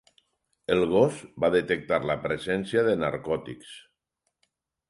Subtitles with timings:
[0.75, 3.77] El gos va detectar la presència de narcòtics.